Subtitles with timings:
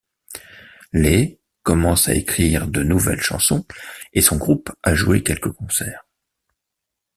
[0.93, 3.67] Les commence à écrire de nouvelles chansons,
[4.13, 6.07] et son groupe à jouer quelques concerts.